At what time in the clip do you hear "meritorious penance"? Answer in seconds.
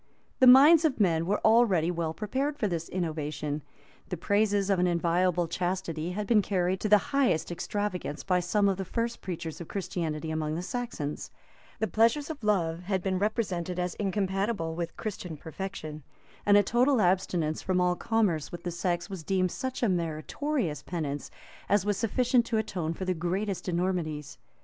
19.87-21.29